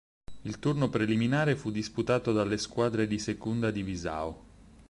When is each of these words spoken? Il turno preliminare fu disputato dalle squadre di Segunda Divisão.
Il 0.41 0.57
turno 0.57 0.89
preliminare 0.89 1.55
fu 1.55 1.69
disputato 1.69 2.31
dalle 2.31 2.57
squadre 2.57 3.05
di 3.05 3.19
Segunda 3.19 3.69
Divisão. 3.69 4.35